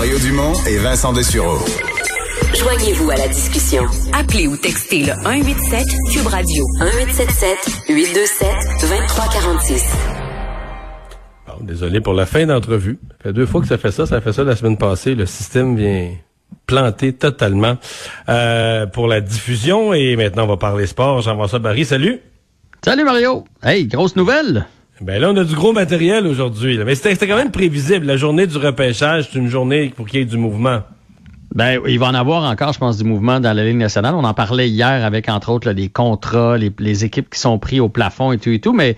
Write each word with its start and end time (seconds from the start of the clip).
Mario 0.00 0.18
Dumont 0.18 0.54
et 0.66 0.78
Vincent 0.78 1.12
Dessureau. 1.12 1.58
Joignez-vous 2.54 3.10
à 3.10 3.16
la 3.16 3.28
discussion. 3.28 3.82
Appelez 4.14 4.46
ou 4.46 4.56
textez 4.56 5.00
le 5.00 5.12
187 5.12 5.84
Cube 6.10 6.26
Radio 6.26 6.64
1877 6.80 7.58
827 7.86 8.48
2346. 8.80 9.84
désolé 11.60 12.00
pour 12.00 12.14
la 12.14 12.24
fin 12.24 12.46
d'entrevue. 12.46 12.98
Ça 13.10 13.24
fait 13.24 13.32
deux 13.34 13.44
fois 13.44 13.60
que 13.60 13.66
ça 13.66 13.76
fait 13.76 13.90
ça. 13.90 14.06
Ça 14.06 14.22
fait 14.22 14.32
ça 14.32 14.42
la 14.42 14.56
semaine 14.56 14.78
passée. 14.78 15.14
Le 15.14 15.26
système 15.26 15.76
vient 15.76 16.12
planter 16.64 17.12
totalement 17.12 17.76
euh, 18.30 18.86
pour 18.86 19.06
la 19.06 19.20
diffusion. 19.20 19.92
Et 19.92 20.16
maintenant, 20.16 20.44
on 20.44 20.48
va 20.48 20.56
parler 20.56 20.86
sport. 20.86 21.20
Jean-François 21.20 21.58
Barry, 21.58 21.84
salut. 21.84 22.20
Salut 22.82 23.04
Mario. 23.04 23.44
Hey, 23.62 23.86
grosse 23.86 24.16
nouvelle. 24.16 24.64
Ben 25.00 25.18
là, 25.18 25.30
on 25.30 25.36
a 25.36 25.44
du 25.44 25.54
gros 25.54 25.72
matériel 25.72 26.26
aujourd'hui. 26.26 26.78
Mais 26.84 26.94
c'était 26.94 27.26
quand 27.26 27.36
même 27.36 27.50
prévisible. 27.50 28.04
La 28.04 28.18
journée 28.18 28.46
du 28.46 28.58
repêchage, 28.58 29.30
c'est 29.30 29.38
une 29.38 29.48
journée 29.48 29.90
pour 29.96 30.06
qu'il 30.06 30.20
y 30.20 30.22
ait 30.22 30.26
du 30.26 30.36
mouvement. 30.36 30.82
Ben, 31.52 31.80
il 31.88 31.98
va 31.98 32.06
en 32.06 32.14
avoir 32.14 32.48
encore, 32.48 32.72
je 32.72 32.78
pense, 32.78 32.96
du 32.96 33.04
mouvement 33.04 33.40
dans 33.40 33.52
la 33.52 33.64
Ligue 33.64 33.76
nationale. 33.76 34.14
On 34.14 34.22
en 34.22 34.34
parlait 34.34 34.68
hier 34.68 35.04
avec, 35.04 35.28
entre 35.28 35.50
autres, 35.50 35.70
les 35.72 35.88
contrats, 35.88 36.56
les, 36.56 37.04
équipes 37.04 37.28
qui 37.28 37.40
sont 37.40 37.58
pris 37.58 37.80
au 37.80 37.88
plafond 37.88 38.30
et 38.30 38.38
tout 38.38 38.50
et 38.50 38.60
tout. 38.60 38.72
Mais 38.72 38.94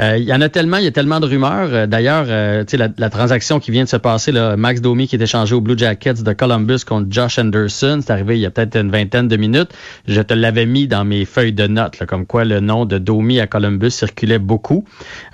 euh, 0.00 0.18
il 0.18 0.24
y 0.24 0.32
en 0.34 0.42
a 0.42 0.50
tellement, 0.50 0.76
il 0.76 0.84
y 0.84 0.88
a 0.88 0.92
tellement 0.92 1.20
de 1.20 1.26
rumeurs. 1.26 1.68
Euh, 1.72 1.86
d'ailleurs, 1.86 2.26
euh, 2.28 2.64
tu 2.64 2.72
sais, 2.72 2.76
la, 2.76 2.88
la, 2.98 3.08
transaction 3.08 3.60
qui 3.60 3.70
vient 3.70 3.84
de 3.84 3.88
se 3.88 3.96
passer, 3.96 4.30
là, 4.30 4.58
Max 4.58 4.82
Domi 4.82 5.08
qui 5.08 5.16
est 5.16 5.22
échangé 5.22 5.54
aux 5.54 5.62
Blue 5.62 5.78
Jackets 5.78 6.22
de 6.22 6.32
Columbus 6.34 6.80
contre 6.86 7.06
Josh 7.10 7.38
Anderson, 7.38 8.00
c'est 8.02 8.12
arrivé 8.12 8.36
il 8.36 8.40
y 8.40 8.46
a 8.46 8.50
peut-être 8.50 8.76
une 8.76 8.90
vingtaine 8.90 9.28
de 9.28 9.36
minutes. 9.38 9.70
Je 10.06 10.20
te 10.20 10.34
l'avais 10.34 10.66
mis 10.66 10.88
dans 10.88 11.04
mes 11.06 11.24
feuilles 11.24 11.54
de 11.54 11.66
notes, 11.66 12.04
comme 12.06 12.26
quoi 12.26 12.44
le 12.44 12.60
nom 12.60 12.84
de 12.84 12.98
Domi 12.98 13.40
à 13.40 13.46
Columbus 13.46 13.90
circulait 13.90 14.38
beaucoup. 14.38 14.84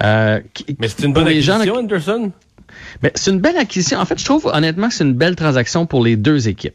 mais 0.00 0.42
c'est 0.86 1.02
une 1.02 1.12
bonne 1.12 1.26
acquisition, 1.26 1.74
Anderson? 1.74 2.30
Mais 3.02 3.12
c'est 3.14 3.30
une 3.30 3.40
belle 3.40 3.56
acquisition. 3.56 3.98
En 3.98 4.04
fait, 4.04 4.18
je 4.18 4.24
trouve 4.24 4.46
honnêtement 4.46 4.88
que 4.88 4.94
c'est 4.94 5.04
une 5.04 5.14
belle 5.14 5.36
transaction 5.36 5.86
pour 5.86 6.02
les 6.02 6.16
deux 6.16 6.48
équipes. 6.48 6.74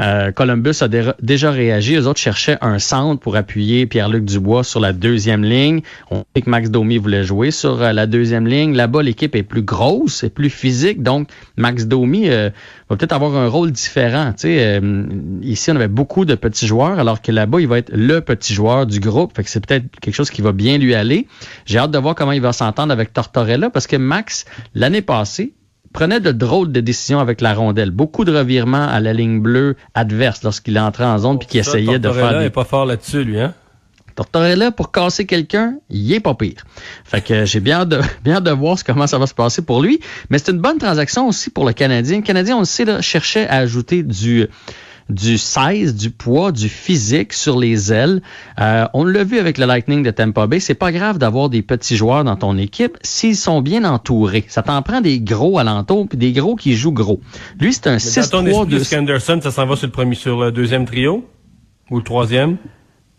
Euh, 0.00 0.32
Columbus 0.32 0.82
a 0.82 0.88
déjà 0.88 1.50
réagi. 1.50 1.94
Les 1.94 2.06
autres 2.06 2.20
cherchaient 2.20 2.58
un 2.60 2.78
centre 2.78 3.20
pour 3.20 3.36
appuyer 3.36 3.86
Pierre-Luc 3.86 4.24
Dubois 4.24 4.64
sur 4.64 4.80
la 4.80 4.92
deuxième 4.92 5.44
ligne. 5.44 5.80
On 6.10 6.24
sait 6.34 6.42
que 6.42 6.50
Max 6.50 6.70
Domi 6.70 6.98
voulait 6.98 7.24
jouer 7.24 7.50
sur 7.50 7.82
euh, 7.82 7.92
la 7.92 8.06
deuxième 8.06 8.46
ligne. 8.46 8.74
Là-bas, 8.74 9.02
l'équipe 9.02 9.34
est 9.34 9.42
plus 9.42 9.62
grosse, 9.62 10.22
et 10.24 10.30
plus 10.30 10.50
physique. 10.50 11.02
Donc, 11.02 11.28
Max 11.56 11.86
Domi 11.86 12.28
euh, 12.28 12.50
va 12.90 12.96
peut-être 12.96 13.12
avoir 13.12 13.36
un 13.36 13.48
rôle 13.48 13.70
différent. 13.70 14.34
ici, 15.42 15.70
on 15.70 15.76
avait 15.76 15.88
beaucoup 15.88 16.24
de 16.24 16.34
petits 16.34 16.66
joueurs, 16.66 16.98
alors 16.98 17.22
que 17.22 17.32
là-bas, 17.32 17.60
il 17.60 17.68
va 17.68 17.78
être 17.78 17.92
le 17.94 18.20
petit 18.20 18.54
joueur 18.54 18.86
du 18.86 19.00
groupe. 19.00 19.34
Fait 19.36 19.46
c'est 19.46 19.64
peut-être 19.66 19.86
quelque 20.00 20.14
chose 20.14 20.30
qui 20.30 20.42
va 20.42 20.52
bien 20.52 20.78
lui 20.78 20.94
aller. 20.94 21.26
J'ai 21.64 21.78
hâte 21.78 21.90
de 21.90 21.98
voir 21.98 22.14
comment 22.14 22.32
il 22.32 22.40
va 22.40 22.52
s'entendre 22.52 22.92
avec 22.92 23.12
Tortorella 23.12 23.70
parce 23.70 23.86
que 23.86 23.96
Max, 23.96 24.44
l'année 24.74 25.02
passée, 25.02 25.54
prenait 25.96 26.20
de 26.20 26.30
drôles 26.30 26.72
de 26.72 26.80
décisions 26.80 27.20
avec 27.20 27.40
la 27.40 27.54
rondelle. 27.54 27.90
Beaucoup 27.90 28.26
de 28.26 28.36
revirements 28.36 28.86
à 28.86 29.00
la 29.00 29.14
ligne 29.14 29.40
bleue 29.40 29.76
adverse 29.94 30.42
lorsqu'il 30.42 30.78
entrait 30.78 31.06
en 31.06 31.16
zone 31.16 31.38
puis 31.38 31.48
qu'il 31.48 31.60
essayait 31.60 31.98
de 31.98 32.10
faire. 32.10 32.38
Des... 32.38 32.44
est 32.44 32.50
pas 32.50 32.64
fort 32.64 32.84
là-dessus, 32.84 33.24
lui, 33.24 33.40
hein? 33.40 33.54
Tortorella, 34.14 34.72
pour 34.72 34.92
casser 34.92 35.24
quelqu'un, 35.24 35.78
il 35.88 36.12
est 36.12 36.20
pas 36.20 36.34
pire. 36.34 36.64
Fait 37.04 37.22
que 37.22 37.46
j'ai 37.46 37.60
bien 37.60 37.86
de, 37.86 38.00
bien 38.24 38.42
de 38.42 38.50
voir 38.50 38.76
comment 38.84 39.06
ça 39.06 39.16
va 39.16 39.26
se 39.26 39.32
passer 39.32 39.62
pour 39.62 39.80
lui. 39.80 40.00
Mais 40.28 40.36
c'est 40.36 40.52
une 40.52 40.60
bonne 40.60 40.76
transaction 40.76 41.28
aussi 41.28 41.48
pour 41.48 41.64
le 41.64 41.72
Canadien. 41.72 42.18
Le 42.18 42.22
Canadien, 42.22 42.56
on 42.56 42.60
le 42.60 42.66
sait, 42.66 42.84
là, 42.84 43.00
cherchait 43.00 43.48
à 43.48 43.56
ajouter 43.56 44.02
du, 44.02 44.48
du 45.08 45.38
size, 45.38 45.94
du 45.94 46.10
poids, 46.10 46.52
du 46.52 46.68
physique 46.68 47.32
sur 47.32 47.58
les 47.58 47.92
ailes. 47.92 48.22
Euh, 48.60 48.86
on 48.92 49.04
l'a 49.04 49.24
vu 49.24 49.38
avec 49.38 49.58
le 49.58 49.66
Lightning 49.66 50.02
de 50.02 50.10
Tampa 50.10 50.46
Bay. 50.46 50.60
C'est 50.60 50.74
pas 50.74 50.92
grave 50.92 51.18
d'avoir 51.18 51.48
des 51.48 51.62
petits 51.62 51.96
joueurs 51.96 52.24
dans 52.24 52.36
ton 52.36 52.56
équipe 52.58 52.98
s'ils 53.02 53.36
sont 53.36 53.62
bien 53.62 53.84
entourés. 53.84 54.44
Ça 54.48 54.62
t'en 54.62 54.82
prend 54.82 55.00
des 55.00 55.20
gros 55.20 55.58
alentours 55.58 56.08
puis 56.08 56.18
des 56.18 56.32
gros 56.32 56.56
qui 56.56 56.74
jouent 56.74 56.92
gros. 56.92 57.20
Lui, 57.60 57.72
c'est 57.72 57.86
un 57.86 57.96
6-3 57.96 58.66
de 58.66 58.78
Skanderson, 58.78 59.40
ça 59.42 59.50
s'en 59.50 59.66
va 59.66 59.76
sur 59.76 59.86
le 59.86 59.92
premier, 59.92 60.14
sur 60.14 60.40
le 60.40 60.52
deuxième 60.52 60.86
trio? 60.86 61.24
Ou 61.90 61.98
le 61.98 62.02
troisième? 62.02 62.56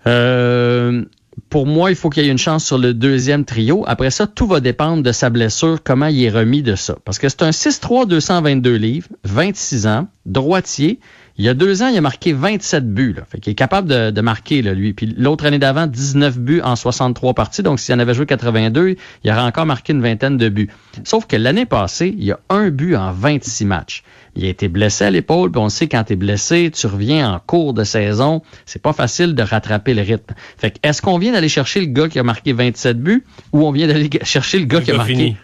Euh, 0.06 1.06
pour 1.50 1.66
moi, 1.66 1.92
il 1.92 1.96
faut 1.96 2.10
qu'il 2.10 2.24
y 2.24 2.28
ait 2.28 2.32
une 2.32 2.38
chance 2.38 2.66
sur 2.66 2.78
le 2.78 2.94
deuxième 2.94 3.46
trio. 3.46 3.84
Après 3.88 4.10
ça, 4.10 4.28
tout 4.28 4.48
va 4.48 4.60
dépendre 4.60 5.04
de 5.04 5.12
sa 5.12 5.30
blessure, 5.30 5.80
comment 5.84 6.08
il 6.08 6.24
est 6.24 6.30
remis 6.30 6.64
de 6.64 6.76
ça. 6.76 6.98
Parce 7.06 7.20
que 7.20 7.30
c'est 7.30 7.44
un 7.44 7.52
6-3, 7.52 8.08
222 8.08 8.76
livres, 8.76 9.08
26 9.24 9.88
ans, 9.88 10.08
droitier. 10.26 11.00
Il 11.40 11.46
y 11.46 11.50
a 11.50 11.54
deux 11.54 11.84
ans, 11.84 11.88
il 11.88 11.98
a 11.98 12.02
marqué 12.02 12.34
27 12.34 12.92
buts. 12.94 13.14
Là. 13.16 13.24
Fait 13.30 13.40
qu'il 13.40 13.52
est 13.52 13.56
capable 13.56 13.88
de, 13.88 14.10
de 14.10 14.22
marquer, 14.22 14.64
là, 14.64 14.74
lui. 14.74 14.94
Puis 14.94 15.14
l'autre 15.18 15.46
année 15.46 15.60
d'avant, 15.60 15.86
19 15.86 16.40
buts 16.40 16.62
en 16.64 16.76
63 16.76 17.36
parties. 17.36 17.62
Donc, 17.62 17.80
s'il 17.80 17.94
en 17.94 18.00
avait 18.00 18.16
joué 18.16 18.26
82, 18.26 18.96
il 19.24 19.32
aurait 19.32 19.42
encore 19.42 19.68
marqué 19.68 19.94
une 19.94 20.02
vingtaine 20.02 20.38
de 20.38 20.50
buts. 20.50 20.70
Sauf 21.04 21.28
que 21.28 21.36
l'année 21.36 21.68
passée, 21.68 22.16
il 22.18 22.24
y 22.24 22.32
a 22.32 22.40
un 22.50 22.70
but 22.70 22.96
en 22.96 23.12
26 23.12 23.66
matchs. 23.66 24.04
Il 24.36 24.46
a 24.46 24.50
été 24.50 24.68
blessé 24.68 25.06
à 25.06 25.12
l'épaule, 25.12 25.52
puis 25.52 25.60
on 25.60 25.70
sait 25.70 25.88
quand 25.88 26.04
tu 26.04 26.14
es 26.14 26.16
blessé, 26.16 26.72
tu 26.72 26.86
reviens 26.88 27.32
en 27.34 27.40
cours 27.40 27.74
de 27.74 27.84
saison, 27.84 28.44
c'est 28.66 28.82
pas 28.82 28.94
facile 28.94 29.34
de 29.34 29.42
rattraper 29.42 29.96
le 29.96 30.04
rythme. 30.04 30.36
Fait 30.58 30.72
que 30.72 30.78
est-ce 30.84 31.02
qu'on 31.02 31.18
vient 31.18 31.32
d'aller 31.32 31.50
chercher 31.50 31.80
le 31.80 31.88
gars 31.88 32.08
qui 32.08 32.20
a 32.20 32.24
marqué 32.24 32.54
27 32.54 33.02
buts 33.02 33.26
ou 33.52 33.66
on 33.66 33.72
vient 33.72 33.88
d'aller 33.88 34.10
chercher 34.24 34.60
le 34.60 34.66
gars 34.66 34.82
qui 34.82 34.92
a 34.92 34.98
marqué 34.98 35.36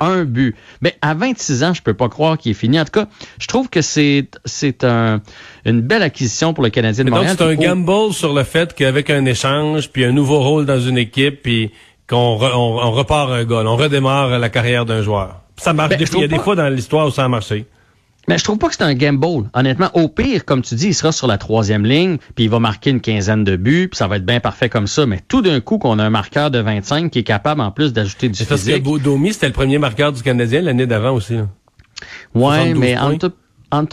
un 0.00 0.24
but. 0.24 0.54
Mais 0.80 0.96
à 1.02 1.14
26 1.14 1.64
ans, 1.64 1.74
je 1.74 1.82
peux 1.82 1.94
pas 1.94 2.08
croire 2.08 2.38
qu'il 2.38 2.52
est 2.52 2.54
fini. 2.54 2.78
En 2.80 2.84
tout 2.84 2.92
cas, 2.92 3.06
je 3.38 3.46
trouve 3.46 3.68
que 3.68 3.82
c'est 3.82 4.28
c'est 4.44 4.84
un, 4.84 5.20
une 5.64 5.80
belle 5.80 6.02
acquisition 6.02 6.54
pour 6.54 6.64
le 6.64 6.70
Canadien 6.70 7.04
de 7.04 7.10
Montréal. 7.10 7.36
Donc 7.36 7.48
c'est 7.48 7.54
un 7.54 7.74
gamble 7.74 8.12
sur 8.12 8.34
le 8.34 8.44
fait 8.44 8.74
qu'avec 8.74 9.10
un 9.10 9.24
échange, 9.24 9.90
puis 9.90 10.04
un 10.04 10.12
nouveau 10.12 10.40
rôle 10.40 10.66
dans 10.66 10.80
une 10.80 10.98
équipe, 10.98 11.42
puis 11.42 11.72
qu'on 12.08 12.38
on, 12.40 12.90
repart 12.92 13.30
un 13.30 13.44
gars, 13.44 13.62
on 13.66 13.76
redémarre 13.76 14.38
la 14.38 14.48
carrière 14.48 14.84
d'un 14.84 15.02
joueur. 15.02 15.40
Ça 15.56 15.72
marche. 15.72 15.90
Ben, 15.90 16.06
il 16.12 16.20
y 16.20 16.24
a 16.24 16.28
des 16.28 16.38
fois 16.38 16.54
dans 16.54 16.68
l'histoire 16.68 17.06
où 17.06 17.10
ça 17.10 17.24
a 17.24 17.28
marché. 17.28 17.66
Mais 18.28 18.38
je 18.38 18.44
trouve 18.44 18.58
pas 18.58 18.68
que 18.68 18.74
c'est 18.74 18.82
un 18.82 18.94
gamble. 18.94 19.48
Honnêtement, 19.54 19.90
au 19.94 20.08
pire, 20.08 20.44
comme 20.44 20.62
tu 20.62 20.74
dis, 20.74 20.88
il 20.88 20.94
sera 20.94 21.12
sur 21.12 21.26
la 21.26 21.38
troisième 21.38 21.84
ligne, 21.84 22.18
puis 22.34 22.44
il 22.44 22.50
va 22.50 22.58
marquer 22.58 22.90
une 22.90 23.00
quinzaine 23.00 23.44
de 23.44 23.56
buts, 23.56 23.88
puis 23.88 23.96
ça 23.96 24.08
va 24.08 24.16
être 24.16 24.26
bien 24.26 24.40
parfait 24.40 24.68
comme 24.68 24.86
ça. 24.86 25.06
Mais 25.06 25.20
tout 25.28 25.42
d'un 25.42 25.60
coup, 25.60 25.78
qu'on 25.78 25.98
a 25.98 26.04
un 26.04 26.10
marqueur 26.10 26.50
de 26.50 26.58
25 26.58 27.10
qui 27.10 27.20
est 27.20 27.24
capable 27.24 27.60
en 27.60 27.70
plus 27.70 27.92
d'ajouter 27.92 28.28
du 28.28 28.34
physique. 28.44 28.48
Parce 28.48 28.98
que 28.98 29.02
Domi, 29.02 29.32
c'était 29.32 29.46
le 29.46 29.52
premier 29.52 29.78
marqueur 29.78 30.12
du 30.12 30.22
Canadien 30.22 30.60
l'année 30.62 30.86
d'avant 30.86 31.12
aussi. 31.12 31.34
Là. 31.34 31.48
Ouais, 32.34 32.74
mais 32.74 32.98
en 32.98 33.16
tout 33.16 33.32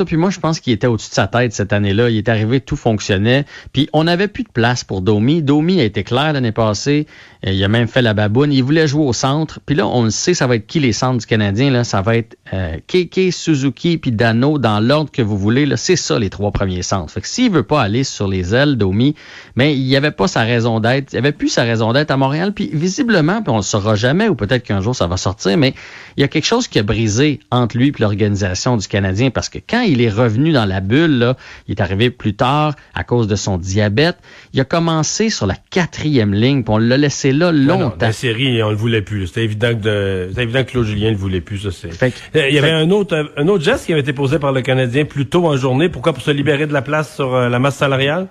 puis 0.05 0.17
moi, 0.17 0.29
je 0.29 0.39
pense 0.39 0.59
qu'il 0.59 0.73
était 0.73 0.87
au-dessus 0.87 1.09
de 1.09 1.15
sa 1.15 1.27
tête 1.27 1.53
cette 1.53 1.73
année-là. 1.73 2.09
Il 2.09 2.17
est 2.17 2.29
arrivé, 2.29 2.61
tout 2.61 2.75
fonctionnait. 2.75 3.45
Puis 3.73 3.89
on 3.93 4.05
n'avait 4.05 4.27
plus 4.27 4.43
de 4.43 4.49
place 4.49 4.83
pour 4.83 5.01
Domi. 5.01 5.41
Domi 5.41 5.79
a 5.81 5.83
été 5.83 6.03
clair 6.03 6.33
l'année 6.33 6.51
passée. 6.51 7.07
Euh, 7.45 7.51
il 7.51 7.63
a 7.63 7.67
même 7.67 7.87
fait 7.87 8.01
la 8.01 8.13
baboune. 8.13 8.53
Il 8.53 8.63
voulait 8.63 8.87
jouer 8.87 9.05
au 9.05 9.13
centre. 9.13 9.59
Puis 9.65 9.75
là, 9.75 9.87
on 9.87 10.03
le 10.03 10.09
sait, 10.09 10.33
ça 10.33 10.47
va 10.47 10.55
être 10.55 10.67
qui 10.67 10.79
les 10.79 10.93
centres 10.93 11.19
du 11.19 11.25
Canadien. 11.25 11.71
Là? 11.71 11.83
Ça 11.83 12.01
va 12.01 12.15
être 12.17 12.37
euh, 12.53 12.77
Keke, 12.87 13.33
Suzuki 13.33 13.97
puis 13.97 14.11
Dano 14.11 14.59
dans 14.59 14.79
l'ordre 14.79 15.11
que 15.11 15.21
vous 15.21 15.37
voulez. 15.37 15.65
Là. 15.65 15.75
C'est 15.75 15.95
ça, 15.95 16.19
les 16.19 16.29
trois 16.29 16.51
premiers 16.51 16.83
centres. 16.83 17.11
Fait 17.11 17.21
que 17.21 17.27
s'il 17.27 17.51
veut 17.51 17.63
pas 17.63 17.81
aller 17.81 18.03
sur 18.03 18.27
les 18.27 18.53
ailes, 18.53 18.77
Domi, 18.77 19.15
mais 19.55 19.75
il 19.75 19.83
n'y 19.83 19.95
avait 19.95 20.11
pas 20.11 20.27
sa 20.27 20.43
raison 20.43 20.79
d'être. 20.79 21.13
Il 21.13 21.17
avait 21.17 21.31
plus 21.31 21.49
sa 21.49 21.63
raison 21.63 21.93
d'être 21.93 22.11
à 22.11 22.17
Montréal. 22.17 22.53
Puis 22.53 22.69
visiblement, 22.71 23.41
puis 23.41 23.51
on 23.51 23.57
le 23.57 23.63
saura 23.63 23.95
jamais, 23.95 24.29
ou 24.29 24.35
peut-être 24.35 24.63
qu'un 24.63 24.81
jour 24.81 24.95
ça 24.95 25.07
va 25.07 25.17
sortir, 25.17 25.57
mais 25.57 25.73
il 26.15 26.21
y 26.21 26.23
a 26.23 26.27
quelque 26.27 26.45
chose 26.45 26.67
qui 26.67 26.79
a 26.79 26.83
brisé 26.83 27.39
entre 27.51 27.77
lui 27.77 27.87
et 27.87 27.93
l'organisation 27.99 28.77
du 28.77 28.87
Canadien 28.87 29.31
parce 29.31 29.49
que 29.49 29.59
quand 29.59 29.81
il 29.81 30.01
est 30.01 30.09
revenu 30.09 30.51
dans 30.51 30.65
la 30.65 30.79
bulle, 30.79 31.17
là, 31.17 31.37
il 31.67 31.71
est 31.71 31.81
arrivé 31.81 32.09
plus 32.09 32.35
tard 32.35 32.75
à 32.93 33.03
cause 33.03 33.27
de 33.27 33.35
son 33.35 33.57
diabète. 33.57 34.17
Il 34.53 34.61
a 34.61 34.65
commencé 34.65 35.29
sur 35.29 35.47
la 35.47 35.55
quatrième 35.69 36.33
ligne, 36.33 36.63
puis 36.63 36.73
on 36.73 36.77
l'a 36.77 36.97
laissé 36.97 37.31
là 37.31 37.51
longtemps. 37.51 37.95
la 37.99 38.11
série, 38.11 38.61
on 38.61 38.69
le 38.69 38.75
voulait 38.75 39.01
plus. 39.01 39.27
C'était 39.27 39.43
évident 39.43 39.73
que 39.75 40.27
c'était 40.29 40.43
évident 40.43 40.63
que 40.63 40.71
Claude 40.71 40.85
Julien 40.85 41.07
ne 41.07 41.11
le 41.13 41.17
voulait 41.17 41.41
plus. 41.41 41.59
Ça, 41.59 41.69
c'est. 41.71 42.13
Il 42.49 42.55
y 42.55 42.59
avait 42.59 42.71
un 42.71 42.89
autre 42.91 43.31
un 43.37 43.47
autre 43.47 43.63
geste 43.63 43.85
qui 43.85 43.91
avait 43.91 44.01
été 44.01 44.13
posé 44.13 44.39
par 44.39 44.51
le 44.51 44.61
Canadien 44.61 45.05
plus 45.05 45.27
tôt 45.27 45.45
en 45.45 45.57
journée. 45.57 45.89
Pourquoi? 45.89 46.13
Pour 46.13 46.23
se 46.23 46.31
libérer 46.31 46.67
de 46.67 46.73
la 46.73 46.81
place 46.81 47.15
sur 47.15 47.33
euh, 47.33 47.49
la 47.49 47.59
masse 47.59 47.75
salariale? 47.75 48.27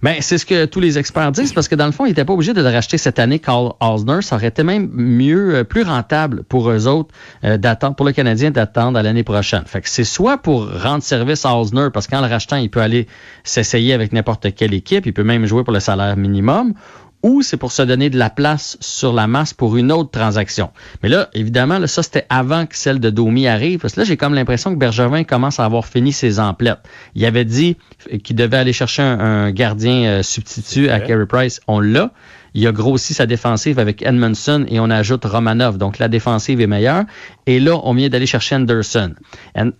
Ben, 0.00 0.16
c'est 0.20 0.38
ce 0.38 0.46
que 0.46 0.64
tous 0.64 0.78
les 0.78 0.96
experts 0.96 1.32
disent, 1.32 1.52
parce 1.52 1.66
que 1.66 1.74
dans 1.74 1.86
le 1.86 1.92
fond, 1.92 2.06
ils 2.06 2.10
n'étaient 2.10 2.24
pas 2.24 2.32
obligés 2.32 2.54
de 2.54 2.62
le 2.62 2.68
racheter 2.68 2.98
cette 2.98 3.18
année, 3.18 3.40
Carl 3.40 3.72
Osner. 3.80 4.22
Ça 4.22 4.36
aurait 4.36 4.46
été 4.46 4.62
même 4.62 4.88
mieux, 4.92 5.56
euh, 5.56 5.64
plus 5.64 5.82
rentable 5.82 6.44
pour 6.44 6.70
eux 6.70 6.86
autres 6.86 7.12
euh, 7.44 7.56
d'attendre, 7.56 7.96
pour 7.96 8.06
le 8.06 8.12
Canadien 8.12 8.52
d'attendre 8.52 8.96
à 8.96 9.02
l'année 9.02 9.24
prochaine. 9.24 9.64
Fait 9.66 9.80
que 9.80 9.88
c'est 9.88 10.04
soit 10.04 10.38
pour 10.38 10.70
rendre 10.70 11.02
service 11.02 11.44
à 11.44 11.56
Osner, 11.56 11.88
parce 11.92 12.06
qu'en 12.06 12.20
le 12.20 12.28
rachetant, 12.28 12.56
il 12.56 12.70
peut 12.70 12.80
aller 12.80 13.08
s'essayer 13.42 13.92
avec 13.92 14.12
n'importe 14.12 14.54
quelle 14.54 14.74
équipe, 14.74 15.04
il 15.06 15.12
peut 15.12 15.24
même 15.24 15.46
jouer 15.46 15.64
pour 15.64 15.72
le 15.72 15.80
salaire 15.80 16.16
minimum, 16.16 16.74
ou 17.22 17.42
c'est 17.42 17.56
pour 17.56 17.72
se 17.72 17.82
donner 17.82 18.10
de 18.10 18.18
la 18.18 18.30
place 18.30 18.76
sur 18.80 19.12
la 19.12 19.26
masse 19.26 19.52
pour 19.52 19.76
une 19.76 19.90
autre 19.90 20.10
transaction. 20.10 20.70
Mais 21.02 21.08
là, 21.08 21.28
évidemment, 21.34 21.78
là, 21.78 21.86
ça, 21.86 22.02
c'était 22.02 22.26
avant 22.28 22.66
que 22.66 22.76
celle 22.76 23.00
de 23.00 23.10
Domi 23.10 23.48
arrive, 23.48 23.80
parce 23.80 23.94
que 23.94 24.00
là, 24.00 24.04
j'ai 24.04 24.16
comme 24.16 24.34
l'impression 24.34 24.72
que 24.72 24.78
Bergevin 24.78 25.24
commence 25.24 25.58
à 25.58 25.64
avoir 25.64 25.86
fini 25.86 26.12
ses 26.12 26.38
emplettes. 26.38 26.78
Il 27.14 27.24
avait 27.24 27.44
dit 27.44 27.76
qu'il 28.22 28.36
devait 28.36 28.58
aller 28.58 28.72
chercher 28.72 29.02
un, 29.02 29.50
gardien 29.50 30.04
euh, 30.04 30.22
substitut 30.22 30.88
à 30.88 31.00
Carey 31.00 31.26
Price. 31.26 31.60
On 31.66 31.80
l'a. 31.80 32.12
Il 32.54 32.66
a 32.66 32.72
grossi 32.72 33.14
sa 33.14 33.26
défensive 33.26 33.78
avec 33.78 34.02
Edmondson 34.02 34.64
et 34.68 34.80
on 34.80 34.90
ajoute 34.90 35.24
Romanov. 35.24 35.76
Donc, 35.76 35.98
la 35.98 36.08
défensive 36.08 36.60
est 36.60 36.66
meilleure. 36.66 37.04
Et 37.46 37.60
là, 37.60 37.78
on 37.84 37.94
vient 37.94 38.08
d'aller 38.08 38.26
chercher 38.26 38.56
Anderson. 38.56 39.14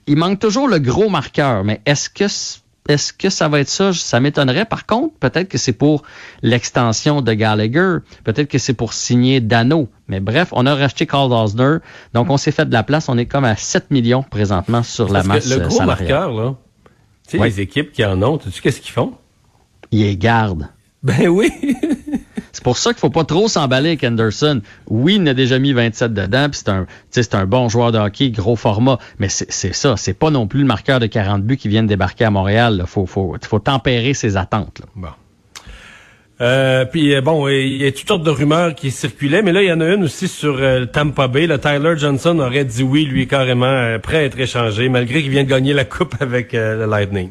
il 0.06 0.16
manque 0.16 0.38
toujours 0.38 0.68
le 0.68 0.78
gros 0.78 1.08
marqueur, 1.08 1.64
mais 1.64 1.80
est-ce 1.86 2.10
que 2.10 2.28
Est-ce 2.88 3.12
que 3.12 3.28
ça 3.28 3.48
va 3.48 3.60
être 3.60 3.68
ça? 3.68 3.92
Ça 3.92 4.18
m'étonnerait. 4.18 4.64
Par 4.64 4.86
contre, 4.86 5.14
peut-être 5.20 5.48
que 5.48 5.58
c'est 5.58 5.74
pour 5.74 6.02
l'extension 6.42 7.20
de 7.20 7.32
Gallagher. 7.34 7.98
Peut-être 8.24 8.48
que 8.48 8.58
c'est 8.58 8.72
pour 8.72 8.94
signer 8.94 9.40
Dano. 9.40 9.88
Mais 10.08 10.20
bref, 10.20 10.48
on 10.52 10.64
a 10.64 10.74
racheté 10.74 11.06
Carl 11.06 11.30
Osner. 11.32 11.76
Donc, 12.14 12.30
on 12.30 12.38
s'est 12.38 12.50
fait 12.50 12.64
de 12.64 12.72
la 12.72 12.82
place. 12.82 13.08
On 13.10 13.18
est 13.18 13.26
comme 13.26 13.44
à 13.44 13.56
7 13.56 13.90
millions 13.90 14.22
présentement 14.22 14.82
sur 14.82 15.12
la 15.12 15.22
masse 15.22 15.50
Le 15.50 15.58
gros 15.60 15.70
salariale. 15.76 16.08
marqueur, 16.08 16.32
là, 16.32 16.54
tu 17.28 17.36
sais, 17.38 17.44
les 17.44 17.60
équipes 17.60 17.92
qui 17.92 18.02
en 18.04 18.22
ont, 18.22 18.38
tu 18.38 18.50
sais 18.50 18.60
qu'est-ce 18.62 18.80
qu'ils 18.80 18.92
font? 18.92 19.12
Ils 19.90 20.00
les 20.00 20.16
gardent. 20.16 20.68
Ben 21.02 21.28
oui! 21.28 21.52
C'est 22.58 22.64
pour 22.64 22.76
ça 22.76 22.90
qu'il 22.90 22.98
faut 22.98 23.08
pas 23.08 23.22
trop 23.22 23.46
s'emballer 23.46 23.90
avec 23.90 24.02
Anderson. 24.02 24.62
Oui, 24.88 25.16
il 25.20 25.28
a 25.28 25.32
déjà 25.32 25.60
mis 25.60 25.72
27 25.72 26.12
dedans, 26.12 26.48
puis 26.50 26.58
c'est 26.58 26.70
un, 26.70 26.86
c'est 27.08 27.36
un 27.36 27.46
bon 27.46 27.68
joueur 27.68 27.92
de 27.92 27.98
hockey, 27.98 28.30
gros 28.30 28.56
format. 28.56 28.98
Mais 29.20 29.28
c'est 29.28 29.72
ça, 29.72 29.96
c'est 29.96 30.12
pas 30.12 30.30
non 30.30 30.48
plus 30.48 30.58
le 30.58 30.66
marqueur 30.66 30.98
de 30.98 31.06
40 31.06 31.44
buts 31.44 31.56
qui 31.56 31.68
vient 31.68 31.84
de 31.84 31.88
débarquer 31.88 32.24
à 32.24 32.32
Montréal. 32.32 32.78
Il 32.80 32.86
faut, 32.88 33.06
faut, 33.06 33.36
faut 33.40 33.58
tempérer 33.60 34.12
ses 34.12 34.36
attentes. 34.36 34.80
Là. 34.80 34.86
Bon. 34.96 35.08
Euh, 36.40 36.84
puis 36.84 37.14
euh, 37.14 37.20
bon, 37.20 37.46
il 37.46 37.76
y 37.76 37.86
a 37.86 37.92
toutes 37.92 38.08
sortes 38.08 38.24
de 38.24 38.30
rumeurs 38.30 38.74
qui 38.74 38.90
circulaient, 38.90 39.42
mais 39.42 39.52
là, 39.52 39.62
il 39.62 39.68
y 39.68 39.72
en 39.72 39.80
a 39.80 39.86
une 39.86 40.02
aussi 40.02 40.26
sur 40.26 40.56
euh, 40.58 40.84
Tampa 40.84 41.28
Bay. 41.28 41.46
Le 41.46 41.60
Tyler 41.60 41.94
Johnson 41.96 42.40
aurait 42.40 42.64
dit 42.64 42.82
oui, 42.82 43.04
lui, 43.04 43.28
carrément, 43.28 44.00
prêt 44.02 44.16
à 44.16 44.24
être 44.24 44.40
échangé, 44.40 44.88
malgré 44.88 45.22
qu'il 45.22 45.30
vient 45.30 45.44
de 45.44 45.48
gagner 45.48 45.74
la 45.74 45.84
coupe 45.84 46.16
avec 46.18 46.54
le 46.54 46.86
Lightning. 46.86 47.30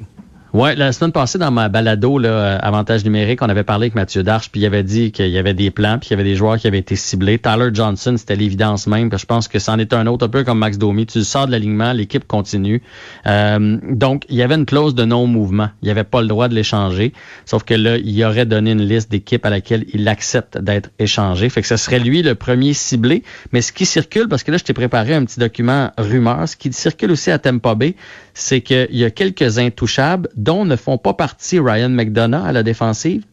Ouais, 0.58 0.76
la 0.76 0.92
semaine 0.92 1.12
passée, 1.12 1.38
dans 1.38 1.52
ma 1.52 1.70
balado, 1.70 2.18
là, 2.18 2.30
euh, 2.30 2.58
Avantage 2.60 3.04
numérique, 3.04 3.44
on 3.44 3.48
avait 3.48 3.64
parlé 3.64 3.84
avec 3.84 3.94
Mathieu 3.94 4.24
Darche, 4.24 4.50
puis 4.50 4.62
il 4.62 4.66
avait 4.66 4.82
dit 4.82 5.12
qu'il 5.12 5.28
y 5.28 5.38
avait 5.38 5.54
des 5.54 5.70
plans, 5.70 6.00
puis 6.00 6.08
qu'il 6.08 6.18
y 6.18 6.20
avait 6.20 6.28
des 6.28 6.36
joueurs 6.36 6.58
qui 6.58 6.66
avaient 6.66 6.80
été 6.80 6.96
ciblés. 6.96 7.38
Tyler 7.38 7.70
Johnson, 7.72 8.16
c'était 8.18 8.36
l'évidence 8.36 8.88
même, 8.88 9.12
puis 9.12 9.20
je 9.20 9.28
pense 9.28 9.48
que 9.48 9.60
c'en 9.60 9.78
est 9.78 9.94
un 9.94 10.08
autre, 10.08 10.26
un 10.26 10.30
peu 10.30 10.44
comme 10.44 10.58
Max 10.58 10.80
Domi. 10.80 11.06
Tu 11.06 11.24
sors 11.24 11.46
de 11.46 11.52
l'alignement, 11.52 11.94
l'équipe 11.94 12.26
continue. 12.26 12.82
Euh, 13.28 13.78
donc, 13.84 14.24
il 14.30 14.36
y 14.36 14.42
avait 14.42 14.56
une 14.56 14.66
clause 14.66 14.96
de 14.96 15.06
non-mouvement. 15.06 15.70
Il 15.84 15.86
n'y 15.86 15.92
avait 15.92 16.04
pas 16.04 16.22
le 16.22 16.28
droit 16.28 16.48
de 16.48 16.56
l'échanger, 16.56 17.14
sauf 17.46 17.64
que 17.64 17.76
là, 17.76 17.98
il 17.98 18.26
aurait 18.26 18.48
donné 18.48 18.72
une 18.72 18.82
liste 18.82 19.12
d'équipes 19.12 19.46
à 19.46 19.52
laquelle 19.52 19.86
il 19.94 20.08
accepte 20.08 20.58
d'être 20.58 20.90
échangé. 20.98 21.50
Fait 21.50 21.62
que 21.62 21.68
ce 21.68 21.78
serait 21.78 22.00
lui 22.00 22.24
le 22.24 22.34
premier 22.34 22.74
ciblé. 22.74 23.22
Mais 23.52 23.62
ce 23.62 23.72
qui 23.72 23.86
circule, 23.86 24.28
parce 24.28 24.42
que 24.42 24.50
là, 24.50 24.58
je 24.58 24.64
t'ai 24.64 24.74
préparé 24.74 25.14
un 25.14 25.24
petit 25.24 25.40
document 25.40 25.92
rumeur, 26.00 26.50
ce 26.50 26.56
qui 26.56 26.74
circule 26.74 27.12
aussi 27.12 27.30
à 27.30 27.38
Tampa 27.38 27.76
Bay, 27.76 27.96
c'est 28.34 28.62
qu'il 28.62 28.88
y 28.92 29.04
a 29.04 29.12
quelques 29.12 29.60
intouchables 29.60 30.30
dont 30.48 30.64
ne 30.64 30.78
font 30.78 30.98
pas 30.98 31.14
partie 31.14 31.60
Ryan 31.60 31.90
McDonough 31.90 32.46
à 32.46 32.54
la 32.54 32.64
défensive, 32.64 33.26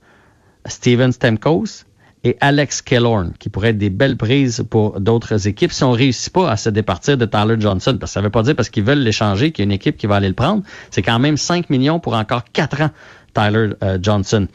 Steven 0.66 1.12
Stamkos 1.12 1.84
et 2.24 2.36
Alex 2.40 2.82
Killorn, 2.82 3.34
qui 3.38 3.50
pourraient 3.50 3.68
être 3.68 3.78
des 3.78 3.88
belles 3.90 4.16
prises 4.16 4.64
pour 4.68 4.98
d'autres 5.00 5.46
équipes 5.46 5.70
si 5.70 5.84
on 5.84 5.92
réussit 5.92 6.32
pas 6.32 6.50
à 6.50 6.56
se 6.56 6.70
départir 6.70 7.16
de 7.16 7.24
Tyler 7.24 7.54
Johnson. 7.60 7.96
Parce 8.00 8.10
que 8.10 8.14
ça 8.14 8.20
veut 8.20 8.30
pas 8.30 8.42
dire 8.42 8.56
parce 8.56 8.68
qu'ils 8.68 8.82
veulent 8.82 8.98
l'échanger 8.98 9.52
qu'il 9.52 9.62
y 9.62 9.64
a 9.64 9.66
une 9.66 9.72
équipe 9.72 9.96
qui 9.96 10.08
va 10.08 10.16
aller 10.16 10.26
le 10.26 10.34
prendre. 10.34 10.64
C'est 10.90 11.02
quand 11.02 11.20
même 11.20 11.36
5 11.36 11.70
millions 11.70 12.00
pour 12.00 12.14
encore 12.14 12.42
4 12.52 12.82
ans, 12.82 12.90
Tyler 13.32 13.70
euh, 13.84 13.98
Johnson. 14.02 14.48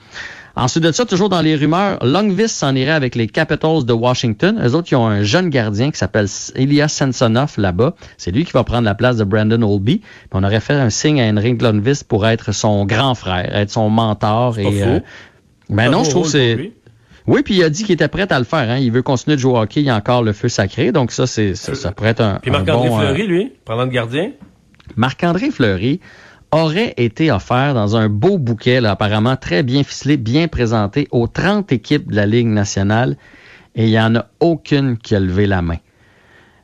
Ensuite 0.59 0.83
de 0.83 0.91
ça, 0.91 1.05
toujours 1.05 1.29
dans 1.29 1.39
les 1.39 1.55
rumeurs, 1.55 2.03
Longvis 2.03 2.49
s'en 2.49 2.75
irait 2.75 2.91
avec 2.91 3.15
les 3.15 3.27
Capitals 3.27 3.85
de 3.85 3.93
Washington. 3.93 4.61
Eux 4.61 4.75
autres, 4.75 4.89
ils 4.91 4.95
ont 4.97 5.07
un 5.07 5.23
jeune 5.23 5.49
gardien 5.49 5.89
qui 5.89 5.97
s'appelle 5.97 6.27
Ilya 6.57 6.89
Samsonov 6.89 7.53
là-bas. 7.57 7.95
C'est 8.17 8.31
lui 8.31 8.43
qui 8.43 8.51
va 8.51 8.65
prendre 8.65 8.83
la 8.83 8.93
place 8.93 9.15
de 9.15 9.23
Brandon 9.23 9.61
Olby. 9.61 10.01
On 10.33 10.43
aurait 10.43 10.59
fait 10.59 10.73
un 10.73 10.89
signe 10.89 11.21
à 11.21 11.29
Henrik 11.29 11.61
Longvis 11.61 12.01
pour 12.05 12.27
être 12.27 12.51
son 12.51 12.85
grand 12.85 13.15
frère, 13.15 13.55
être 13.55 13.69
son 13.69 13.89
mentor. 13.89 14.59
et, 14.59 14.83
euh, 14.83 14.99
ben 15.69 15.89
non, 15.89 16.03
je 16.03 16.09
trouve 16.09 16.27
c'est... 16.27 16.73
Oui, 17.25 17.41
puis 17.43 17.55
il 17.55 17.63
a 17.63 17.69
dit 17.69 17.83
qu'il 17.85 17.93
était 17.93 18.07
prêt 18.09 18.29
à 18.29 18.39
le 18.39 18.45
faire. 18.45 18.69
Hein. 18.69 18.79
Il 18.79 18.91
veut 18.91 19.03
continuer 19.03 19.37
de 19.37 19.41
jouer 19.41 19.53
au 19.53 19.57
hockey. 19.59 19.79
Il 19.81 19.85
y 19.85 19.89
a 19.89 19.95
encore 19.95 20.23
le 20.23 20.33
feu 20.33 20.49
sacré. 20.49 20.91
Donc 20.91 21.13
ça, 21.13 21.25
c'est 21.25 21.55
ça, 21.55 21.73
ça 21.73 21.91
pourrait 21.91 22.09
être 22.09 22.21
un, 22.21 22.39
Puis 22.41 22.51
Marc-André 22.51 22.89
bon, 22.89 22.97
Fleury, 22.97 23.27
lui, 23.27 23.53
parlant 23.63 23.85
de 23.85 23.91
gardien? 23.91 24.31
Marc-André 24.97 25.51
Fleury 25.51 26.01
aurait 26.51 26.93
été 26.97 27.31
offert 27.31 27.73
dans 27.73 27.95
un 27.95 28.09
beau 28.09 28.37
bouquet, 28.37 28.81
là, 28.81 28.91
apparemment 28.91 29.35
très 29.35 29.63
bien 29.63 29.83
ficelé, 29.83 30.17
bien 30.17 30.47
présenté 30.47 31.07
aux 31.11 31.27
30 31.27 31.71
équipes 31.71 32.09
de 32.09 32.15
la 32.15 32.25
Ligue 32.25 32.47
nationale, 32.47 33.17
et 33.75 33.85
il 33.85 33.91
n'y 33.91 33.99
en 33.99 34.15
a 34.15 34.27
aucune 34.39 34.97
qui 34.97 35.15
a 35.15 35.19
levé 35.19 35.45
la 35.45 35.61
main. 35.61 35.77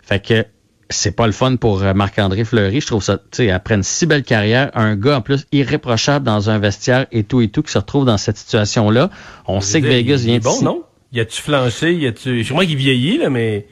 Fait 0.01 0.23
que 0.23 0.45
c'est 0.89 1.15
pas 1.15 1.25
le 1.25 1.33
fun 1.33 1.55
pour 1.55 1.81
Marc-André 1.81 2.43
Fleury. 2.45 2.79
Je 2.79 2.87
trouve 2.87 3.03
ça, 3.03 3.17
tu 3.17 3.23
sais, 3.31 3.51
après 3.51 3.75
une 3.75 3.83
si 3.83 4.05
belle 4.05 4.23
carrière, 4.23 4.69
un 4.75 4.95
gars 4.95 5.17
en 5.17 5.21
plus 5.21 5.45
irréprochable 5.51 6.25
dans 6.25 6.49
un 6.49 6.59
vestiaire 6.59 7.07
et 7.11 7.23
tout 7.23 7.41
et 7.41 7.47
tout 7.47 7.63
qui 7.63 7.71
se 7.71 7.77
retrouve 7.77 8.05
dans 8.05 8.17
cette 8.17 8.37
situation-là. 8.37 9.09
On 9.47 9.61
sait 9.61 9.81
que 9.81 9.87
Vegas 9.87 10.17
vient 10.17 10.35
est 10.35 10.43
bon, 10.43 10.61
non? 10.61 10.83
Y 11.11 11.21
a-tu 11.21 11.41
flanché? 11.41 11.93
Y 11.93 12.07
a-tu... 12.07 12.43
Je 12.43 12.49
crois 12.51 12.65
qu'il 12.65 12.75
vieillit, 12.75 13.17
là, 13.17 13.29
mais... 13.29 13.67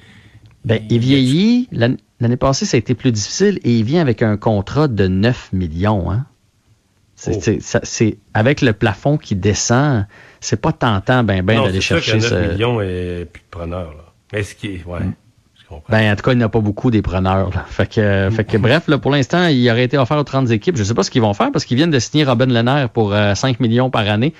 Ben, 0.65 0.81
il 0.89 0.99
vieillit. 0.99 1.67
L'an- 2.23 2.27
L'année 2.29 2.37
passée, 2.37 2.65
ça 2.65 2.77
a 2.77 2.79
été 2.79 2.95
plus 2.95 3.11
difficile 3.11 3.59
et 3.63 3.77
il 3.77 3.83
vient 3.83 4.01
avec 4.01 4.21
un 4.21 4.37
contrat 4.37 4.87
de 4.87 5.07
9 5.07 5.49
millions. 5.53 6.09
Hein? 6.11 6.25
C'est, 7.15 7.59
Oh. 7.59 7.79
c'est- 7.83 8.17
avec 8.33 8.61
le 8.61 8.73
plafond 8.73 9.17
qui 9.17 9.35
descend, 9.35 10.07
c'est 10.41 10.59
pas 10.59 10.71
tentant 10.73 11.23
ben 11.23 11.41
ben 11.43 11.61
d'aller 11.61 11.75
c'est 11.75 11.81
sûr 11.81 12.01
chercher 12.01 12.11
qu'à 12.29 12.35
9 12.35 12.47
ce. 12.47 12.51
millions 12.53 12.81
et 12.81 13.27
plus 13.31 13.41
de 13.41 13.47
preneurs, 13.51 13.91
là. 13.91 14.03
Mais 14.33 14.43
ce 14.43 14.55
qui 14.55 14.67
est... 14.67 14.85
Ouais, 14.85 14.99
comprends. 15.69 15.83
Ben, 15.89 16.11
en 16.11 16.15
tout 16.15 16.23
cas, 16.23 16.31
il 16.33 16.37
n'y 16.37 16.43
a 16.43 16.49
pas 16.49 16.59
beaucoup 16.59 16.91
des 16.91 17.01
preneurs. 17.01 17.49
Là. 17.51 17.65
Fait 17.67 17.87
que, 17.87 18.29
fait 18.31 18.43
que 18.43 18.57
bref, 18.57 18.87
là, 18.87 18.97
pour 18.97 19.11
l'instant, 19.11 19.47
il 19.47 19.69
aurait 19.69 19.83
été 19.83 19.97
offert 19.97 20.17
aux 20.17 20.23
30 20.23 20.49
équipes. 20.51 20.75
Je 20.77 20.83
sais 20.83 20.93
pas 20.93 21.03
ce 21.03 21.11
qu'ils 21.11 21.21
vont 21.21 21.33
faire 21.33 21.51
parce 21.51 21.65
qu'ils 21.65 21.77
viennent 21.77 21.91
de 21.91 21.99
signer 21.99 22.23
Robin 22.25 22.45
Lehner 22.47 22.87
pour 22.93 23.13
euh, 23.13 23.35
5 23.35 23.59
millions 23.59 23.89
par 23.89 24.07
année. 24.09 24.33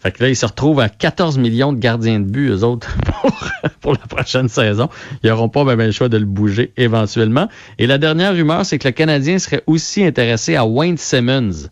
Fait 0.00 0.12
que 0.12 0.22
là, 0.22 0.28
ils 0.28 0.36
se 0.36 0.46
retrouvent 0.46 0.80
à 0.80 0.88
14 0.88 1.38
millions 1.38 1.72
de 1.72 1.78
gardiens 1.78 2.20
de 2.20 2.24
but, 2.24 2.50
eux 2.50 2.62
autres, 2.62 2.96
pour, 3.80 3.92
la 3.92 4.06
prochaine 4.06 4.48
saison. 4.48 4.88
Ils 5.22 5.30
n'auront 5.30 5.48
pas 5.48 5.64
ben, 5.64 5.76
ben, 5.76 5.86
le 5.86 5.92
choix 5.92 6.08
de 6.08 6.18
le 6.18 6.24
bouger 6.24 6.72
éventuellement. 6.76 7.48
Et 7.78 7.86
la 7.86 7.98
dernière 7.98 8.32
rumeur, 8.32 8.64
c'est 8.64 8.78
que 8.78 8.86
le 8.86 8.92
Canadien 8.92 9.38
serait 9.38 9.62
aussi 9.66 10.04
intéressé 10.04 10.54
à 10.54 10.64
Wayne 10.64 10.98
Simmons. 10.98 11.68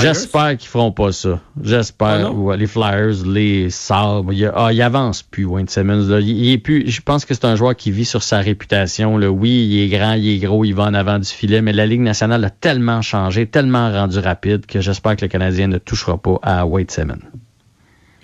J'espère 0.00 0.56
qu'ils 0.56 0.68
feront 0.68 0.92
pas 0.92 1.12
ça. 1.12 1.40
J'espère. 1.62 2.26
Ah? 2.26 2.30
Ouais, 2.30 2.56
les 2.56 2.66
Flyers, 2.66 3.24
les 3.26 3.70
Sabres. 3.70 4.32
Il, 4.32 4.50
ah, 4.54 4.72
il 4.72 4.82
avance 4.82 5.22
plus, 5.22 5.44
Wayne 5.44 5.68
Simmons. 5.68 6.08
Là. 6.08 6.20
Il, 6.20 6.28
il 6.28 6.52
est 6.52 6.58
plus. 6.58 6.90
Je 6.90 7.00
pense 7.00 7.24
que 7.24 7.34
c'est 7.34 7.44
un 7.44 7.56
joueur 7.56 7.76
qui 7.76 7.90
vit 7.90 8.04
sur 8.04 8.22
sa 8.22 8.38
réputation. 8.38 9.16
Là. 9.18 9.30
Oui, 9.30 9.50
il 9.50 9.82
est 9.82 9.88
grand, 9.88 10.14
il 10.14 10.28
est 10.28 10.38
gros, 10.38 10.64
il 10.64 10.72
va 10.72 10.84
en 10.84 10.94
avant 10.94 11.18
du 11.18 11.28
filet, 11.28 11.62
mais 11.62 11.72
la 11.72 11.86
Ligue 11.86 12.00
nationale 12.00 12.44
a 12.44 12.50
tellement 12.50 13.02
changé, 13.02 13.46
tellement 13.46 13.90
rendu 13.90 14.18
rapide 14.18 14.66
que 14.66 14.80
j'espère 14.80 15.16
que 15.16 15.22
le 15.22 15.28
Canadien 15.28 15.68
ne 15.68 15.78
touchera 15.78 16.18
pas 16.18 16.38
à 16.42 16.66
Wade 16.66 16.90
Simmons. 16.90 17.22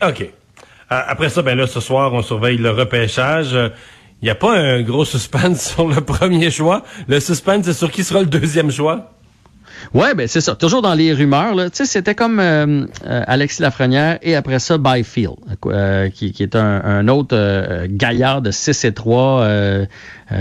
OK. 0.02 0.22
Euh, 0.22 0.30
Après 0.88 1.28
ça, 1.28 1.42
ben 1.42 1.56
là, 1.56 1.66
ce 1.66 1.80
soir, 1.80 2.12
on 2.14 2.22
surveille 2.22 2.58
le 2.58 2.70
repêchage. 2.70 3.56
Il 4.20 4.24
n'y 4.24 4.30
a 4.30 4.34
pas 4.34 4.56
un 4.56 4.82
gros 4.82 5.04
suspense 5.06 5.72
sur 5.74 5.86
le 5.88 6.00
premier 6.00 6.50
choix. 6.50 6.82
Le 7.06 7.20
suspense, 7.20 7.66
c'est 7.66 7.72
sur 7.72 7.90
qui 7.90 8.04
sera 8.04 8.20
le 8.20 8.26
deuxième 8.26 8.70
choix? 8.70 9.12
Ouais, 9.94 10.14
ben 10.14 10.28
c'est 10.28 10.40
ça. 10.40 10.54
Toujours 10.54 10.82
dans 10.82 10.94
les 10.94 11.12
rumeurs, 11.12 11.54
là. 11.54 11.70
Tu 11.70 11.76
sais, 11.78 11.86
c'était 11.86 12.14
comme 12.14 12.40
euh, 12.40 12.84
euh, 13.06 13.22
Alexis 13.26 13.62
Lafrenière 13.62 14.18
et 14.22 14.36
après 14.36 14.58
ça, 14.58 14.76
Byfield, 14.78 15.36
euh, 15.66 16.10
qui, 16.10 16.32
qui 16.32 16.42
est 16.42 16.56
un, 16.56 16.82
un 16.84 17.08
autre 17.08 17.34
euh, 17.36 17.86
gaillard 17.88 18.42
de 18.42 18.50
6 18.50 18.84
et 18.84 18.92
3 18.92 19.40
euh, 19.40 19.46
euh, 19.48 19.86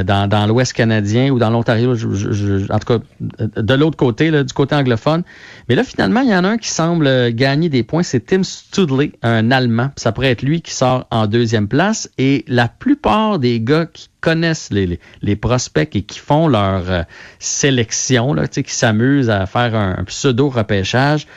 dans, 0.04 0.28
dans 0.28 0.46
l'Ouest 0.48 0.74
canadien 0.74 1.30
ou 1.32 1.40
dans 1.40 1.50
l'Ontario, 1.50 1.94
en 1.94 2.80
tout 2.80 3.00
cas, 3.00 3.00
de 3.40 3.74
l'autre 3.74 3.98
côté, 3.98 4.32
là, 4.32 4.44
du 4.44 4.54
côté 4.54 4.76
anglophone. 4.76 5.24
Mais 5.70 5.76
là, 5.76 5.84
finalement, 5.84 6.22
il 6.22 6.30
y 6.30 6.36
en 6.36 6.44
a 6.44 6.50
un 6.50 6.58
qui 6.58 6.70
semble 6.70 7.08
euh, 7.08 7.32
gagner 7.34 7.70
des 7.70 7.84
points, 7.84 8.04
c'est 8.04 8.26
Tim 8.26 8.44
Studley, 8.44 9.14
un 9.24 9.52
Allemand. 9.52 9.92
Ça 9.96 10.12
pourrait 10.12 10.32
être 10.32 10.42
lui 10.42 10.62
qui 10.62 10.74
sort 10.74 11.08
en 11.12 11.28
deuxième 11.28 11.68
place. 11.68 12.10
Et 12.18 12.44
la 12.48 12.68
plupart 12.68 13.40
des 13.40 13.62
gars 13.62 13.86
qui 13.86 14.10
connaissent 14.20 14.70
les, 14.72 14.88
les, 14.88 15.00
les 15.22 15.36
prospects 15.36 15.96
et 15.96 16.02
qui 16.02 16.20
font 16.20 16.48
leur 16.48 16.92
euh, 16.92 17.04
sélection, 17.40 18.34
là, 18.34 18.48
qui 18.48 18.64
s'amusent 18.68 19.30
à 19.30 19.46
faire 19.46 19.76
un, 19.76 19.96
un 20.00 20.04
pseudo-repêchage, 20.04 21.28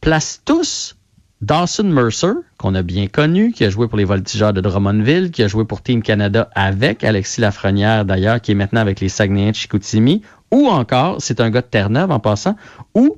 placent 0.00 0.42
tous 0.44 0.96
Dawson 1.40 1.84
Mercer, 1.84 2.32
qu'on 2.58 2.74
a 2.74 2.82
bien 2.82 3.06
connu, 3.06 3.52
qui 3.52 3.64
a 3.64 3.70
joué 3.70 3.88
pour 3.88 3.96
les 3.96 4.04
Voltigeurs 4.04 4.52
de 4.52 4.60
Drummondville, 4.60 5.30
qui 5.30 5.42
a 5.42 5.48
joué 5.48 5.64
pour 5.64 5.80
Team 5.80 6.02
Canada 6.02 6.50
avec. 6.54 7.02
Alexis 7.02 7.40
Lafrenière 7.40 8.04
d'ailleurs, 8.04 8.42
qui 8.42 8.52
est 8.52 8.54
maintenant 8.54 8.82
avec 8.82 9.00
les 9.00 9.08
Saguenayens 9.08 9.52
de 9.52 9.56
Chicoutimi, 9.56 10.20
ou 10.50 10.66
encore, 10.68 11.16
c'est 11.20 11.40
un 11.40 11.48
gars 11.48 11.62
de 11.62 11.66
Terre-Neuve 11.66 12.10
en 12.10 12.20
passant, 12.20 12.56
ou 12.94 13.16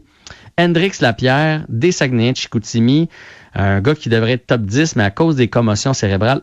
Hendrix 0.58 0.92
Lapierre 1.00 1.64
des 1.68 1.92
Saguenayens 1.92 2.32
de 2.32 2.36
Chicoutimi, 2.36 3.08
un 3.54 3.80
gars 3.80 3.94
qui 3.94 4.08
devrait 4.08 4.32
être 4.32 4.46
top 4.46 4.62
10, 4.62 4.96
mais 4.96 5.04
à 5.04 5.10
cause 5.10 5.36
des 5.36 5.48
commotions 5.48 5.92
cérébrales, 5.92 6.40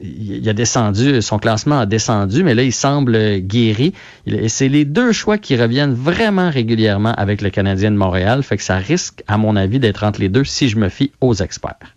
il 0.00 0.48
a 0.48 0.52
descendu, 0.52 1.22
son 1.22 1.38
classement 1.38 1.80
a 1.80 1.86
descendu, 1.86 2.42
mais 2.42 2.54
là, 2.54 2.62
il 2.62 2.72
semble 2.72 3.38
guéri. 3.38 3.92
C'est 4.48 4.68
les 4.68 4.84
deux 4.84 5.12
choix 5.12 5.38
qui 5.38 5.56
reviennent 5.56 5.94
vraiment 5.94 6.50
régulièrement 6.50 7.12
avec 7.14 7.42
le 7.42 7.50
Canadien 7.50 7.90
de 7.90 7.96
Montréal, 7.96 8.42
fait 8.42 8.56
que 8.56 8.62
ça 8.62 8.76
risque, 8.76 9.22
à 9.28 9.38
mon 9.38 9.54
avis, 9.54 9.78
d'être 9.78 10.02
entre 10.04 10.20
les 10.20 10.28
deux 10.28 10.44
si 10.44 10.68
je 10.68 10.76
me 10.76 10.88
fie 10.88 11.12
aux 11.20 11.34
experts. 11.34 11.94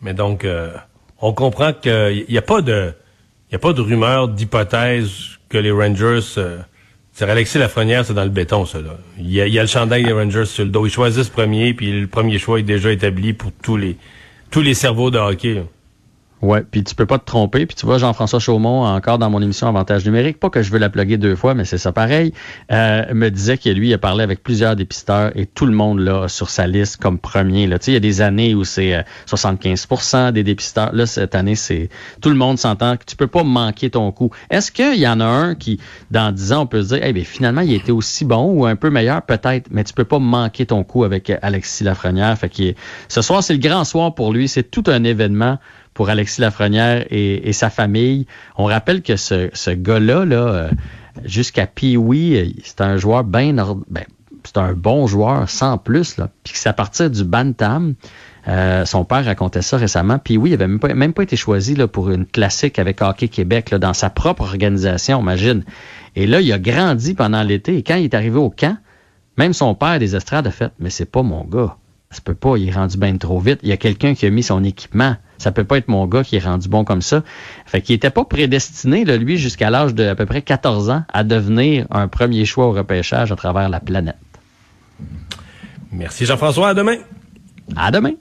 Mais 0.00 0.14
donc, 0.14 0.44
euh, 0.44 0.72
on 1.20 1.32
comprend 1.32 1.72
qu'il 1.72 2.26
n'y 2.28 2.38
a 2.38 2.42
pas 2.42 2.62
de, 2.62 2.92
il 3.50 3.56
a 3.56 3.58
pas 3.58 3.72
de 3.72 3.80
rumeur, 3.80 4.28
d'hypothèse 4.28 5.38
que 5.48 5.58
les 5.58 5.70
Rangers, 5.70 6.20
euh, 6.38 6.58
c'est 7.12 7.28
Alexis 7.28 7.58
Lafrenière, 7.58 8.06
c'est 8.06 8.14
dans 8.14 8.24
le 8.24 8.30
béton, 8.30 8.64
ça, 8.64 8.80
là. 8.80 8.96
Il 9.18 9.30
y 9.30 9.40
a, 9.40 9.46
il 9.46 9.52
y 9.52 9.58
a 9.58 9.62
le 9.62 9.68
chandail 9.68 10.04
des 10.04 10.12
Rangers 10.12 10.46
sur 10.46 10.64
le 10.64 10.70
dos. 10.70 10.86
Ils 10.86 10.90
choisissent 10.90 11.28
premier, 11.28 11.74
puis 11.74 11.92
le 12.00 12.06
premier 12.06 12.38
choix 12.38 12.58
est 12.58 12.62
déjà 12.62 12.90
établi 12.90 13.34
pour 13.34 13.52
tous 13.62 13.76
les, 13.76 13.96
tous 14.50 14.62
les 14.62 14.74
cerveaux 14.74 15.10
de 15.10 15.18
hockey. 15.18 15.62
Ouais, 16.42 16.64
puis 16.68 16.82
tu 16.82 16.96
peux 16.96 17.06
pas 17.06 17.18
te 17.18 17.24
tromper. 17.24 17.66
Puis 17.66 17.76
tu 17.76 17.86
vois, 17.86 17.98
Jean-François 17.98 18.40
Chaumont, 18.40 18.84
encore 18.84 19.18
dans 19.18 19.30
mon 19.30 19.40
émission 19.40 19.68
Avantage 19.68 20.04
numérique, 20.04 20.40
pas 20.40 20.50
que 20.50 20.60
je 20.60 20.72
veux 20.72 20.80
la 20.80 20.90
plugger 20.90 21.16
deux 21.16 21.36
fois, 21.36 21.54
mais 21.54 21.64
c'est 21.64 21.78
ça 21.78 21.92
pareil, 21.92 22.34
euh, 22.72 23.14
me 23.14 23.28
disait 23.30 23.58
que 23.58 23.70
lui, 23.70 23.90
il 23.90 23.94
a 23.94 23.98
parlé 23.98 24.24
avec 24.24 24.42
plusieurs 24.42 24.74
dépisteurs 24.74 25.30
et 25.36 25.46
tout 25.46 25.66
le 25.66 25.72
monde 25.72 26.00
là 26.00 26.26
sur 26.26 26.50
sa 26.50 26.66
liste 26.66 26.96
comme 26.96 27.20
premier. 27.20 27.68
Là. 27.68 27.78
Tu 27.78 27.84
sais, 27.84 27.90
il 27.92 27.94
y 27.94 27.96
a 27.96 28.00
des 28.00 28.22
années 28.22 28.56
où 28.56 28.64
c'est 28.64 29.04
75% 29.28 30.16
euh, 30.16 30.32
des 30.32 30.42
dépisteurs. 30.42 30.92
Là, 30.92 31.06
cette 31.06 31.36
année, 31.36 31.54
c'est 31.54 31.90
tout 32.20 32.28
le 32.28 32.34
monde 32.34 32.58
s'entend 32.58 32.96
que 32.96 33.04
tu 33.04 33.14
peux 33.14 33.28
pas 33.28 33.44
manquer 33.44 33.90
ton 33.90 34.10
coup. 34.10 34.32
Est-ce 34.50 34.72
qu'il 34.72 34.98
y 34.98 35.06
en 35.06 35.20
a 35.20 35.24
un 35.24 35.54
qui, 35.54 35.78
dans 36.10 36.32
10 36.32 36.52
ans, 36.54 36.62
on 36.62 36.66
peut 36.66 36.82
se 36.82 36.88
dire, 36.94 37.04
eh 37.04 37.12
bien, 37.12 37.22
finalement, 37.22 37.60
il 37.60 37.72
était 37.72 37.92
aussi 37.92 38.24
bon 38.24 38.52
ou 38.52 38.66
un 38.66 38.74
peu 38.74 38.90
meilleur, 38.90 39.22
peut-être, 39.22 39.68
mais 39.70 39.84
tu 39.84 39.94
peux 39.94 40.04
pas 40.04 40.18
manquer 40.18 40.66
ton 40.66 40.82
coup 40.82 41.04
avec 41.04 41.32
Alexis 41.40 41.84
Lafrenière. 41.84 42.36
Fait 42.36 42.48
que 42.48 42.74
ce 43.06 43.22
soir, 43.22 43.44
c'est 43.44 43.52
le 43.52 43.60
grand 43.60 43.84
soir 43.84 44.12
pour 44.12 44.32
lui. 44.32 44.48
C'est 44.48 44.68
tout 44.68 44.84
un 44.88 45.04
événement 45.04 45.58
pour 45.94 46.08
Alexis 46.08 46.40
Lafrenière 46.40 47.06
et, 47.10 47.52
sa 47.52 47.70
famille. 47.70 48.26
On 48.56 48.64
rappelle 48.64 49.02
que 49.02 49.16
ce, 49.16 49.50
ce 49.52 49.70
gars-là, 49.70 50.24
là, 50.24 50.36
euh, 50.36 50.70
jusqu'à 51.24 51.66
Pee-Wee, 51.66 52.56
c'est 52.64 52.80
un 52.80 52.96
joueur 52.96 53.24
bien... 53.24 53.54
Ben, 53.88 54.04
c'est 54.44 54.58
un 54.58 54.72
bon 54.72 55.06
joueur, 55.06 55.48
sans 55.48 55.78
plus. 55.78 56.16
Là. 56.16 56.28
Puis 56.44 56.54
c'est 56.56 56.68
à 56.68 56.72
partir 56.72 57.10
du 57.10 57.24
Bantam. 57.24 57.94
Euh, 58.48 58.84
son 58.84 59.04
père 59.04 59.24
racontait 59.24 59.62
ça 59.62 59.76
récemment. 59.76 60.18
Puis 60.18 60.36
oui, 60.36 60.50
il 60.50 60.54
avait 60.54 60.66
même 60.66 60.80
pas, 60.80 60.92
même 60.94 61.12
pas 61.12 61.22
été 61.22 61.36
choisi 61.36 61.74
là, 61.74 61.86
pour 61.86 62.10
une 62.10 62.26
classique 62.26 62.78
avec 62.78 63.00
Hockey 63.00 63.28
Québec 63.28 63.70
là, 63.70 63.78
dans 63.78 63.94
sa 63.94 64.10
propre 64.10 64.42
organisation, 64.42 65.20
imagine. 65.20 65.64
Et 66.16 66.26
là, 66.26 66.40
il 66.40 66.52
a 66.52 66.58
grandi 66.58 67.14
pendant 67.14 67.42
l'été. 67.42 67.76
Et 67.76 67.82
quand 67.82 67.96
il 67.96 68.04
est 68.04 68.14
arrivé 68.14 68.36
au 68.38 68.50
camp, 68.50 68.76
même 69.38 69.52
son 69.52 69.74
père 69.74 69.98
des 69.98 70.16
estrades 70.16 70.46
a 70.46 70.50
fait 70.50 70.72
Mais 70.78 70.90
c'est 70.90 71.10
pas 71.10 71.22
mon 71.22 71.44
gars. 71.44 71.76
Ça 72.10 72.20
peut 72.22 72.34
pas, 72.34 72.56
il 72.56 72.68
est 72.68 72.72
rendu 72.72 72.98
bien 72.98 73.16
trop 73.16 73.38
vite. 73.38 73.60
Il 73.62 73.68
y 73.68 73.72
a 73.72 73.78
quelqu'un 73.78 74.14
qui 74.14 74.26
a 74.26 74.30
mis 74.30 74.42
son 74.42 74.62
équipement. 74.64 75.16
Ça 75.42 75.50
peut 75.50 75.64
pas 75.64 75.78
être 75.78 75.88
mon 75.88 76.06
gars 76.06 76.22
qui 76.22 76.36
est 76.36 76.44
rendu 76.44 76.68
bon 76.68 76.84
comme 76.84 77.02
ça. 77.02 77.24
Fait 77.66 77.82
qu'il 77.82 77.96
était 77.96 78.10
pas 78.10 78.24
prédestiné, 78.24 79.04
là, 79.04 79.16
lui, 79.16 79.38
jusqu'à 79.38 79.70
l'âge 79.70 79.92
de 79.92 80.06
à 80.06 80.14
peu 80.14 80.24
près 80.24 80.40
14 80.40 80.88
ans, 80.90 81.02
à 81.12 81.24
devenir 81.24 81.86
un 81.90 82.06
premier 82.06 82.44
choix 82.44 82.66
au 82.66 82.72
repêchage 82.72 83.32
à 83.32 83.36
travers 83.36 83.68
la 83.68 83.80
planète. 83.80 84.14
Merci 85.90 86.26
Jean-François. 86.26 86.68
À 86.68 86.74
demain. 86.74 86.96
À 87.74 87.90
demain. 87.90 88.12